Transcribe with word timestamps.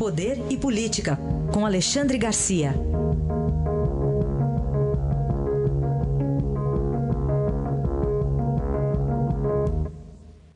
Poder 0.00 0.38
e 0.50 0.56
Política, 0.56 1.18
com 1.52 1.66
Alexandre 1.66 2.16
Garcia. 2.16 2.70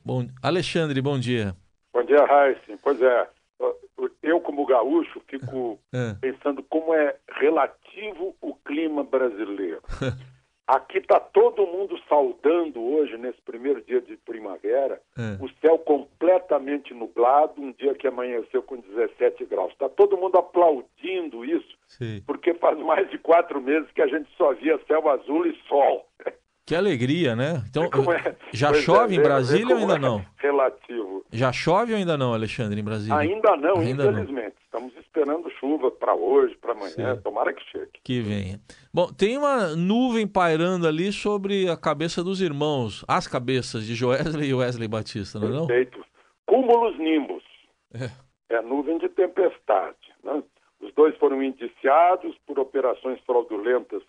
Bom, 0.02 0.26
Alexandre, 0.42 0.98
bom 1.02 1.18
dia. 1.18 1.54
Bom 1.92 2.02
dia, 2.04 2.24
Raíssa. 2.24 2.78
Pois 2.82 3.02
é, 3.02 3.28
eu 4.22 4.40
como 4.40 4.64
gaúcho 4.64 5.20
fico 5.28 5.78
é. 5.92 6.14
pensando 6.22 6.62
como 6.62 6.94
é 6.94 7.14
relativo 7.38 8.34
o 8.40 8.54
clima 8.54 9.04
brasileiro. 9.04 9.82
Aqui 10.66 10.96
está 10.96 11.20
todo 11.20 11.66
mundo 11.66 11.98
saudando 12.08 12.82
hoje, 12.82 13.18
nesse 13.18 13.40
primeiro 13.42 13.82
dia 13.82 14.00
de 14.00 14.16
primavera, 14.16 14.98
é. 15.18 15.44
o 15.44 15.48
céu 15.60 15.78
completamente 15.78 16.94
nublado, 16.94 17.60
um 17.60 17.70
dia 17.72 17.94
que 17.94 18.06
amanheceu 18.06 18.62
com 18.62 18.78
17 18.78 19.44
graus. 19.44 19.72
Está 19.72 19.90
todo 19.90 20.16
mundo 20.16 20.38
aplaudindo 20.38 21.44
isso, 21.44 21.76
Sim. 21.86 22.22
porque 22.26 22.54
faz 22.54 22.78
mais 22.78 23.10
de 23.10 23.18
quatro 23.18 23.60
meses 23.60 23.90
que 23.92 24.00
a 24.00 24.06
gente 24.06 24.26
só 24.38 24.54
via 24.54 24.80
céu 24.86 25.06
azul 25.10 25.46
e 25.46 25.54
sol. 25.68 26.06
Que 26.66 26.74
alegria, 26.74 27.36
né? 27.36 27.62
Então, 27.68 27.84
é? 27.84 28.34
já 28.50 28.70
pois 28.70 28.82
chove 28.82 29.14
é, 29.14 29.18
em 29.18 29.22
Brasília 29.22 29.74
ou 29.74 29.82
ainda 29.82 29.96
é 29.96 29.98
não? 29.98 30.24
Relativo. 30.38 31.22
Já 31.30 31.52
chove 31.52 31.92
ou 31.92 31.98
ainda 31.98 32.16
não, 32.16 32.32
Alexandre, 32.32 32.80
em 32.80 32.84
Brasília? 32.84 33.18
Ainda 33.18 33.54
não, 33.54 33.80
ainda 33.80 34.06
infelizmente. 34.06 34.56
Não. 34.56 34.63
Estamos 34.74 34.96
esperando 34.96 35.48
chuva 35.52 35.88
para 35.88 36.16
hoje, 36.16 36.56
para 36.56 36.72
amanhã. 36.72 37.14
Sim. 37.14 37.22
Tomara 37.22 37.52
que 37.52 37.62
chegue. 37.70 37.92
Que 38.02 38.20
venha. 38.20 38.58
Bom, 38.92 39.06
tem 39.06 39.38
uma 39.38 39.68
nuvem 39.76 40.26
pairando 40.26 40.88
ali 40.88 41.12
sobre 41.12 41.70
a 41.70 41.76
cabeça 41.76 42.24
dos 42.24 42.40
irmãos, 42.40 43.04
as 43.06 43.28
cabeças 43.28 43.86
de 43.86 43.94
Joesley 43.94 44.50
e 44.50 44.54
Wesley 44.54 44.88
Batista, 44.88 45.38
não 45.38 45.46
é 45.46 45.50
não? 45.52 45.66
Perfeito. 45.68 46.04
Cúmulos 46.44 46.98
nimbus. 46.98 47.44
É. 47.94 48.56
é 48.56 48.62
nuvem 48.62 48.98
de 48.98 49.08
tempestade. 49.10 50.12
Né? 50.24 50.42
Os 50.80 50.92
dois 50.94 51.16
foram 51.18 51.40
indiciados 51.40 52.36
por 52.44 52.58
operações 52.58 53.20
fraudulentas 53.20 54.02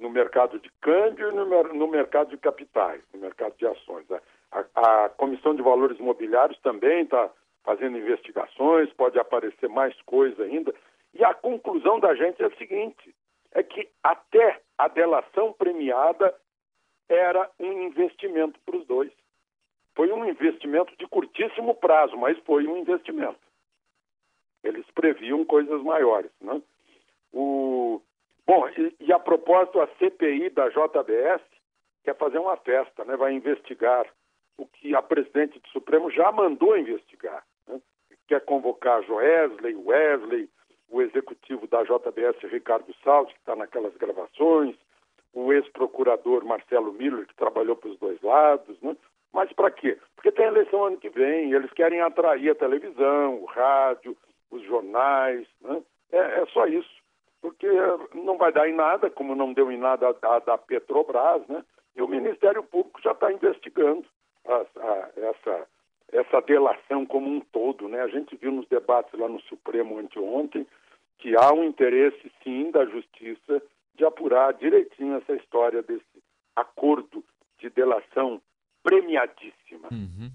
no 0.00 0.10
mercado 0.10 0.58
de 0.58 0.68
câmbio 0.80 1.30
e 1.30 1.32
no, 1.32 1.44
no 1.74 1.86
mercado 1.86 2.30
de 2.30 2.38
capitais, 2.38 3.00
no 3.14 3.20
mercado 3.20 3.54
de 3.56 3.68
ações. 3.68 4.04
A, 4.50 5.04
a 5.04 5.08
Comissão 5.10 5.54
de 5.54 5.62
Valores 5.62 5.96
Imobiliários 6.00 6.58
também 6.58 7.04
está 7.04 7.30
fazendo 7.64 7.98
investigações, 7.98 8.92
pode 8.94 9.18
aparecer 9.18 9.68
mais 9.68 9.94
coisa 10.02 10.42
ainda. 10.44 10.74
E 11.14 11.24
a 11.24 11.34
conclusão 11.34 12.00
da 12.00 12.14
gente 12.14 12.42
é 12.42 12.46
a 12.46 12.56
seguinte: 12.56 13.14
é 13.52 13.62
que 13.62 13.88
até 14.02 14.60
a 14.76 14.88
delação 14.88 15.52
premiada 15.52 16.34
era 17.08 17.50
um 17.58 17.72
investimento 17.82 18.58
para 18.64 18.76
os 18.76 18.86
dois. 18.86 19.12
Foi 19.94 20.12
um 20.12 20.24
investimento 20.24 20.94
de 20.96 21.06
curtíssimo 21.06 21.74
prazo, 21.74 22.16
mas 22.16 22.38
foi 22.40 22.66
um 22.66 22.76
investimento. 22.76 23.40
Eles 24.62 24.86
previam 24.94 25.44
coisas 25.44 25.82
maiores. 25.82 26.30
Né? 26.40 26.62
O, 27.32 28.00
Bom, 28.48 28.66
e, 28.70 28.96
e, 29.00 29.12
a 29.12 29.18
propósito, 29.18 29.78
a 29.78 29.86
CPI 29.98 30.48
da 30.48 30.70
JBS 30.70 31.42
quer 32.02 32.16
fazer 32.16 32.38
uma 32.38 32.56
festa, 32.56 33.04
né? 33.04 33.14
vai 33.14 33.34
investigar 33.34 34.06
o 34.56 34.64
que 34.66 34.94
a 34.94 35.02
presidente 35.02 35.58
do 35.60 35.68
Supremo 35.68 36.10
já 36.10 36.32
mandou 36.32 36.78
investigar. 36.78 37.44
Quer 38.26 38.44
convocar 38.44 39.02
Joesley, 39.04 39.74
Wesley, 39.74 40.48
o 40.90 41.00
executivo 41.02 41.66
da 41.66 41.82
JBS, 41.82 42.38
Ricardo 42.50 42.94
Salles, 43.02 43.32
que 43.32 43.38
está 43.38 43.56
naquelas 43.56 43.96
gravações, 43.96 44.76
o 45.32 45.52
ex-procurador 45.52 46.44
Marcelo 46.44 46.92
Miller, 46.92 47.26
que 47.26 47.34
trabalhou 47.36 47.76
para 47.76 47.90
os 47.90 47.98
dois 47.98 48.20
lados. 48.22 48.80
Né? 48.80 48.96
Mas 49.32 49.52
para 49.52 49.70
quê? 49.70 49.98
Porque 50.14 50.32
tem 50.32 50.46
eleição 50.46 50.84
ano 50.84 50.98
que 50.98 51.08
vem, 51.08 51.52
eles 51.52 51.72
querem 51.72 52.00
atrair 52.00 52.50
a 52.50 52.54
televisão, 52.54 53.42
o 53.42 53.44
rádio, 53.46 54.16
os 54.50 54.62
jornais. 54.64 55.46
Né? 55.60 55.82
É, 56.12 56.42
é 56.42 56.46
só 56.46 56.66
isso 56.66 56.98
porque 57.40 57.68
não 58.14 58.36
vai 58.36 58.52
dar 58.52 58.68
em 58.68 58.74
nada, 58.74 59.10
como 59.10 59.34
não 59.34 59.52
deu 59.52 59.70
em 59.70 59.78
nada 59.78 60.12
da, 60.14 60.38
da 60.40 60.58
Petrobras, 60.58 61.46
né? 61.48 61.64
E 61.96 62.02
o 62.02 62.08
Ministério 62.08 62.62
Público 62.62 63.00
já 63.02 63.12
está 63.12 63.32
investigando 63.32 64.04
a, 64.46 64.54
a, 64.54 65.10
essa, 65.16 65.66
essa 66.12 66.40
delação 66.40 67.04
como 67.04 67.28
um 67.28 67.40
todo, 67.40 67.88
né? 67.88 68.00
A 68.00 68.08
gente 68.08 68.36
viu 68.36 68.50
nos 68.50 68.66
debates 68.68 69.18
lá 69.18 69.28
no 69.28 69.40
Supremo 69.42 69.98
anteontem 69.98 70.66
que 71.18 71.36
há 71.36 71.52
um 71.52 71.64
interesse, 71.64 72.30
sim, 72.42 72.70
da 72.70 72.84
Justiça 72.86 73.62
de 73.94 74.04
apurar 74.04 74.54
direitinho 74.54 75.16
essa 75.16 75.34
história 75.34 75.82
desse 75.82 76.04
acordo 76.54 77.24
de 77.58 77.68
delação 77.68 78.40
premiadíssima. 78.82 79.88
Uhum. 79.90 80.30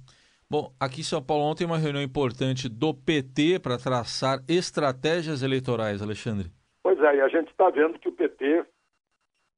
Bom, 0.49 0.71
aqui 0.79 0.99
em 0.99 1.03
São 1.03 1.23
Paulo 1.23 1.45
ontem 1.45 1.65
uma 1.65 1.77
reunião 1.77 2.03
importante 2.03 2.69
do 2.69 2.93
PT 2.93 3.59
para 3.59 3.77
traçar 3.77 4.39
estratégias 4.47 5.41
eleitorais, 5.41 6.01
Alexandre. 6.01 6.51
Pois 6.83 6.99
é, 6.99 7.15
e 7.15 7.21
a 7.21 7.27
gente 7.29 7.49
está 7.49 7.69
vendo 7.69 7.97
que 7.97 8.09
o 8.09 8.11
PT, 8.11 8.65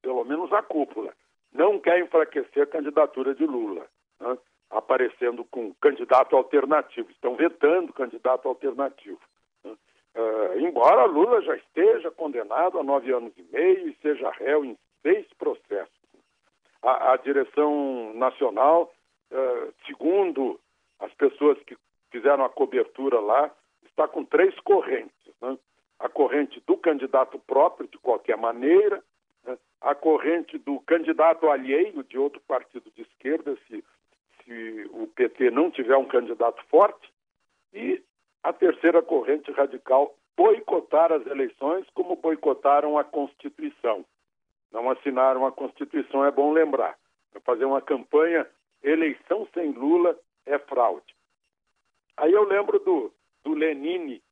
pelo 0.00 0.24
menos 0.24 0.52
a 0.52 0.62
cúpula, 0.62 1.12
não 1.52 1.80
quer 1.80 2.00
enfraquecer 2.00 2.62
a 2.62 2.66
candidatura 2.66 3.34
de 3.34 3.44
Lula, 3.44 3.86
né? 4.20 4.38
Aparecendo 4.70 5.44
com 5.44 5.74
candidato 5.74 6.36
alternativo. 6.36 7.10
Estão 7.10 7.36
vetando 7.36 7.92
candidato 7.92 8.48
alternativo. 8.48 9.20
Uh, 9.64 10.58
embora 10.58 11.04
Lula 11.04 11.42
já 11.42 11.56
esteja 11.56 12.10
condenado 12.10 12.78
a 12.78 12.82
nove 12.82 13.12
anos 13.12 13.32
e 13.36 13.42
meio 13.52 13.88
e 13.88 13.96
seja 14.00 14.30
réu 14.30 14.64
em 14.64 14.76
seis 15.02 15.26
processos. 15.34 15.94
A, 16.82 17.12
a 17.12 17.16
direção 17.18 18.14
nacional, 18.14 18.90
uh, 19.30 19.74
segundo 19.86 20.58
as 20.98 21.12
pessoas 21.14 21.58
que 21.64 21.76
fizeram 22.10 22.44
a 22.44 22.48
cobertura 22.48 23.20
lá, 23.20 23.50
está 23.84 24.08
com 24.08 24.24
três 24.24 24.58
correntes. 24.60 25.12
Né? 25.40 25.58
a 25.98 26.08
corrente 26.08 26.62
do 26.66 26.76
candidato 26.76 27.38
próprio, 27.38 27.88
de 27.88 27.98
qualquer 27.98 28.36
maneira, 28.36 29.02
né? 29.44 29.56
a 29.80 29.94
corrente 29.94 30.58
do 30.58 30.80
candidato 30.80 31.48
alheio 31.48 32.02
de 32.04 32.18
outro 32.18 32.40
partido 32.46 32.90
de 32.94 33.02
esquerda, 33.02 33.56
se, 33.66 33.84
se 34.46 34.88
o 34.92 35.08
PT 35.08 35.50
não 35.50 35.70
tiver 35.70 35.96
um 35.96 36.06
candidato 36.06 36.64
forte, 36.68 37.12
e 37.74 38.02
a 38.42 38.52
terceira 38.52 39.02
corrente 39.02 39.50
radical, 39.50 40.14
boicotar 40.36 41.12
as 41.12 41.26
eleições 41.26 41.84
como 41.92 42.16
boicotaram 42.16 42.96
a 42.96 43.04
Constituição. 43.04 44.04
Não 44.72 44.88
assinaram 44.90 45.44
a 45.44 45.52
Constituição, 45.52 46.24
é 46.24 46.30
bom 46.30 46.52
lembrar. 46.52 46.96
Fazer 47.44 47.64
uma 47.64 47.82
campanha, 47.82 48.46
eleição 48.82 49.48
sem 49.52 49.72
Lula 49.72 50.18
é 50.46 50.58
fraude. 50.58 51.14
Aí 52.16 52.32
eu 52.32 52.44
lembro 52.44 52.78
do, 52.78 53.12
do 53.44 53.52
Lenine, 53.52 54.22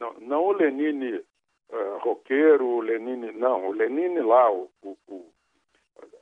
não, 0.00 0.14
não 0.20 0.44
o 0.44 0.52
Lenine 0.52 1.16
uh, 1.16 1.98
roqueiro, 2.00 2.64
o 2.64 2.80
Lenine, 2.80 3.32
não, 3.32 3.68
o 3.68 3.72
Lenine 3.72 4.20
lá, 4.20 4.50
o, 4.50 4.70
o, 4.82 4.96
o 5.08 5.32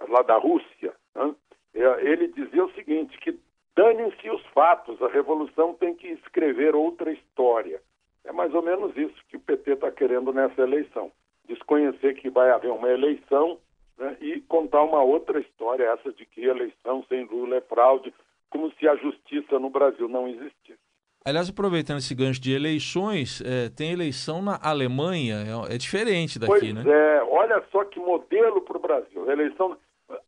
lá 0.08 0.22
da 0.22 0.36
Rússia, 0.36 0.94
né? 1.14 1.34
É, 1.74 2.06
ele 2.06 2.28
dizia 2.28 2.64
o 2.64 2.72
seguinte, 2.72 3.18
que 3.18 3.38
danem-se 3.74 4.30
os 4.30 4.44
fatos, 4.46 5.00
a 5.02 5.08
revolução 5.08 5.74
tem 5.74 5.94
que 5.94 6.08
escrever 6.08 6.74
outra 6.74 7.12
história. 7.12 7.80
É 8.24 8.32
mais 8.32 8.54
ou 8.54 8.62
menos 8.62 8.96
isso 8.96 9.14
que 9.28 9.36
o 9.36 9.40
PT 9.40 9.72
está 9.72 9.90
querendo 9.90 10.32
nessa 10.32 10.62
eleição. 10.62 11.10
Desconhecer 11.46 12.14
que 12.14 12.30
vai 12.30 12.50
haver 12.50 12.70
uma 12.70 12.88
eleição 12.88 13.58
né, 13.98 14.16
e 14.20 14.40
contar 14.42 14.82
uma 14.82 15.02
outra 15.02 15.38
história, 15.40 15.84
essa 15.84 16.12
de 16.12 16.24
que 16.24 16.44
eleição 16.44 17.04
sem 17.08 17.24
Lula 17.24 17.56
é 17.56 17.60
fraude, 17.60 18.14
como 18.48 18.72
se 18.74 18.88
a 18.88 18.96
justiça 18.96 19.58
no 19.58 19.68
Brasil 19.68 20.08
não 20.08 20.28
existisse. 20.28 20.78
Aliás, 21.26 21.48
aproveitando 21.48 21.98
esse 21.98 22.14
gancho 22.14 22.40
de 22.40 22.52
eleições, 22.52 23.40
é, 23.40 23.70
tem 23.70 23.92
eleição 23.92 24.42
na 24.42 24.58
Alemanha, 24.62 25.36
é, 25.70 25.74
é 25.74 25.78
diferente 25.78 26.38
daqui, 26.38 26.52
pois 26.52 26.74
né? 26.74 26.84
É, 26.86 27.22
olha 27.22 27.62
só 27.72 27.82
que 27.84 27.98
modelo 27.98 28.60
para 28.60 28.76
o 28.76 28.80
Brasil. 28.80 29.30
Eleição, 29.30 29.76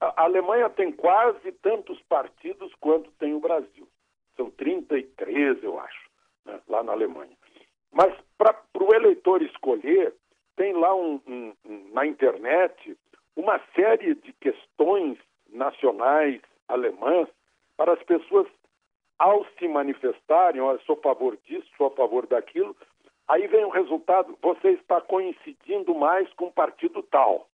a 0.01 0.25
Alemanha 0.25 0.69
tem 0.71 0.93
quase 0.93 1.53
tantos 1.53 2.01
partidos 2.03 2.73
quanto 2.81 3.11
tem 3.13 3.35
o 3.35 3.41
Brasil. 3.41 3.87
São 4.37 4.51
33, 4.51 5.63
eu 5.63 5.79
acho, 5.79 6.11
né, 6.45 6.61
lá 6.69 6.83
na 6.83 6.93
Alemanha. 6.93 7.37
Mas 7.93 8.15
para 8.37 8.55
o 8.79 8.95
eleitor 8.95 9.43
escolher, 9.43 10.15
tem 10.57 10.73
lá 10.73 10.95
um, 10.95 11.21
um, 11.27 11.53
um, 11.65 11.91
na 11.93 12.07
internet 12.07 12.97
uma 13.35 13.61
série 13.75 14.15
de 14.15 14.33
questões 14.35 15.19
nacionais 15.51 16.41
alemãs 16.69 17.29
para 17.77 17.93
as 17.93 18.03
pessoas 18.03 18.47
ao 19.19 19.47
se 19.59 19.69
manifestarem, 19.69 20.61
olha, 20.61 20.79
sou 20.85 20.97
a 20.97 21.03
favor 21.03 21.37
disso, 21.45 21.67
sou 21.77 21.87
a 21.87 21.91
favor 21.91 22.27
daquilo, 22.27 22.77
aí 23.29 23.47
vem 23.47 23.65
o 23.65 23.71
resultado, 23.71 24.37
você 24.43 24.71
está 24.71 25.01
coincidindo 25.01 25.95
mais 25.95 26.31
com 26.35 26.47
o 26.47 26.53
partido 26.53 27.03
tal. 27.03 27.49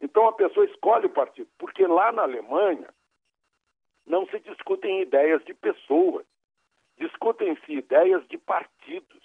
Então 0.00 0.28
a 0.28 0.32
pessoa 0.32 0.66
escolhe 0.66 1.06
o 1.06 1.10
partido, 1.10 1.48
porque 1.58 1.86
lá 1.86 2.12
na 2.12 2.22
Alemanha 2.22 2.88
não 4.06 4.26
se 4.26 4.38
discutem 4.40 5.02
ideias 5.02 5.44
de 5.44 5.54
pessoas, 5.54 6.24
discutem-se 6.98 7.72
ideias 7.72 8.26
de 8.28 8.38
partidos. 8.38 9.22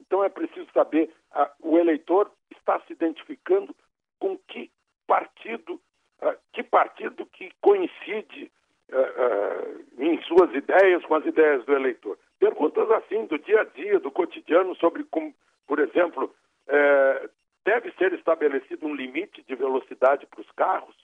Então 0.00 0.22
é 0.22 0.28
preciso 0.28 0.68
saber, 0.72 1.12
a, 1.32 1.50
o 1.60 1.78
eleitor 1.78 2.30
está 2.50 2.80
se 2.80 2.92
identificando 2.92 3.74
com 4.18 4.36
que 4.36 4.70
partido, 5.06 5.80
a, 6.20 6.36
que 6.52 6.62
partido 6.62 7.24
que 7.26 7.50
coincide 7.60 8.50
uh, 8.90 10.02
em 10.02 10.20
suas 10.22 10.52
ideias 10.54 11.04
com 11.04 11.14
as 11.14 11.26
ideias 11.26 11.64
do 11.64 11.74
eleitor. 11.74 12.18
Perguntas 12.38 12.90
assim, 12.90 13.26
do 13.26 13.38
dia 13.38 13.62
a 13.62 13.64
dia, 13.64 13.98
do 13.98 14.10
cotidiano, 14.10 14.74
sobre 14.76 15.04
como, 15.04 15.34
estabelecido 18.14 18.86
um 18.86 18.94
limite 18.94 19.42
de 19.42 19.54
velocidade 19.54 20.26
para 20.26 20.40
os 20.40 20.50
carros? 20.52 20.96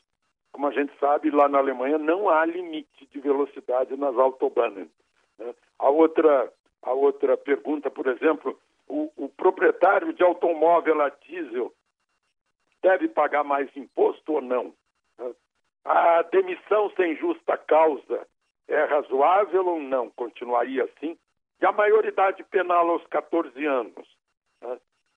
Como 0.53 0.67
a 0.67 0.71
gente 0.71 0.93
sabe, 0.99 1.31
lá 1.31 1.49
na 1.49 1.59
Alemanha 1.59 1.99
não 1.99 2.29
há 2.29 2.45
limite 2.45 3.07
de 3.07 3.21
velocidade 3.21 3.97
nas 3.97 4.17
autobahnen. 4.17 4.89
Né? 5.39 5.55
A, 5.79 5.91
outra, 5.91 6.53
a 6.83 6.93
outra 6.93 7.37
pergunta, 7.37 7.91
por 7.91 8.07
exemplo, 8.07 8.59
o, 8.87 9.11
o 9.17 9.29
proprietário 9.29 10.13
de 10.13 10.23
automóvel 10.23 11.03
a 11.03 11.09
diesel 11.09 11.73
deve 12.83 13.09
pagar 13.09 13.43
mais 13.43 13.75
imposto 13.77 14.35
ou 14.35 14.41
não? 14.41 14.73
Né? 15.19 15.35
A 15.85 16.23
demissão 16.23 16.91
sem 16.97 17.17
justa 17.17 17.57
causa 17.57 18.27
é 18.69 18.85
razoável 18.85 19.67
ou 19.67 19.81
não? 19.81 20.11
Continuaria 20.11 20.85
assim? 20.85 21.19
E 21.61 21.67
a 21.67 21.73
maioridade 21.73 22.45
penal 22.45 22.91
aos 22.91 23.05
14 23.09 23.67
anos? 23.67 24.09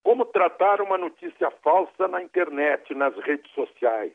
Como 0.08 0.24
tratar 0.24 0.80
uma 0.80 0.98
notícia 0.98 1.52
falsa 1.62 2.08
na 2.08 2.24
internet, 2.24 2.96
nas 2.96 3.14
redes 3.18 3.52
sociais? 3.52 4.14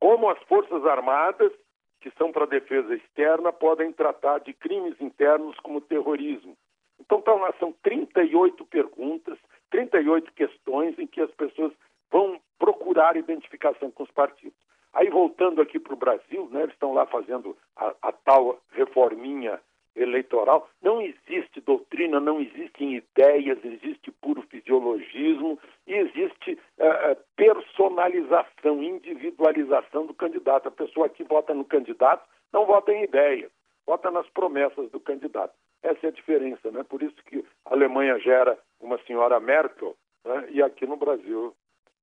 Como 0.00 0.28
as 0.28 0.42
Forças 0.42 0.84
Armadas, 0.86 1.52
que 2.00 2.10
são 2.18 2.32
para 2.32 2.42
a 2.42 2.48
defesa 2.48 2.92
externa, 2.96 3.52
podem 3.52 3.92
tratar 3.92 4.40
de 4.40 4.52
crimes 4.52 5.00
internos 5.00 5.56
como 5.60 5.80
terrorismo? 5.80 6.56
Então, 6.98 7.22
tá 7.22 7.32
são 7.60 7.72
38 7.80 8.66
perguntas, 8.66 9.38
38 9.70 10.32
questões 10.32 10.98
em 10.98 11.06
que 11.06 11.20
as 11.20 11.30
pessoas 11.30 11.72
vão 12.10 12.40
procurar 12.58 13.16
identificação 13.16 13.88
com 13.92 14.02
os 14.02 14.10
partidos. 14.10 14.58
Aí, 14.92 15.08
voltando 15.10 15.62
aqui 15.62 15.78
para 15.78 15.94
o 15.94 15.96
Brasil, 15.96 16.48
né, 16.50 16.62
eles 16.62 16.74
estão 16.74 16.92
lá 16.92 17.06
fazendo 17.06 17.56
a, 17.76 17.94
a 18.02 18.10
tal 18.10 18.60
reforminha 18.72 19.60
eleitoral. 19.94 20.68
Não 20.82 21.00
existe 21.00 21.60
doutrina, 21.60 22.20
não 22.20 22.40
existem 22.40 22.96
ideias, 22.96 23.58
existe 23.64 24.10
puro 24.20 24.42
fisiologismo 24.42 25.58
e 25.86 25.94
existe 25.94 26.58
uh, 26.78 27.16
personalização, 27.36 28.82
individualização 28.82 30.06
do 30.06 30.14
candidato. 30.14 30.68
A 30.68 30.72
pessoa 30.72 31.08
que 31.08 31.24
vota 31.24 31.54
no 31.54 31.64
candidato 31.64 32.24
não 32.52 32.66
vota 32.66 32.92
em 32.92 33.04
ideias, 33.04 33.50
vota 33.86 34.10
nas 34.10 34.28
promessas 34.30 34.90
do 34.90 35.00
candidato. 35.00 35.54
Essa 35.82 36.06
é 36.06 36.08
a 36.08 36.12
diferença, 36.12 36.70
né? 36.70 36.84
Por 36.84 37.02
isso 37.02 37.16
que 37.26 37.44
a 37.64 37.74
Alemanha 37.74 38.18
gera 38.18 38.58
uma 38.80 38.98
senhora 39.06 39.40
Merkel 39.40 39.96
né? 40.24 40.48
e 40.50 40.62
aqui 40.62 40.86
no 40.86 40.96
Brasil 40.96 41.54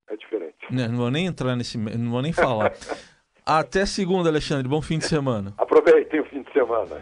é 0.10 0.16
diferente. 0.16 0.56
Não, 0.72 0.88
não 0.88 0.98
vou 0.98 1.12
nem 1.12 1.28
entrar 1.28 1.56
nesse, 1.56 1.78
não 1.78 2.12
vou 2.12 2.22
nem 2.22 2.34
falar. 2.34 2.74
Até 3.46 3.86
segunda, 3.86 4.30
Alexandre. 4.30 4.68
Bom 4.68 4.82
fim 4.82 4.98
de 4.98 5.06
semana. 5.06 5.54
Aproveitem 5.58 6.20
o 6.20 6.26
fim 6.26 6.42
de 6.42 6.52
semana. 6.52 7.02